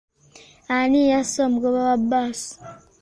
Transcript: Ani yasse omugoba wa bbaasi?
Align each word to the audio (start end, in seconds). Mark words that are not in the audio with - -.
Ani 0.75 1.01
yasse 1.11 1.39
omugoba 1.47 1.79
wa 1.87 1.95
bbaasi? 2.01 2.51